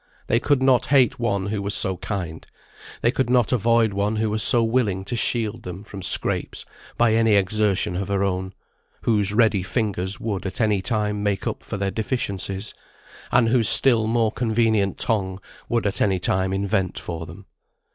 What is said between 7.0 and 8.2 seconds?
any exertion of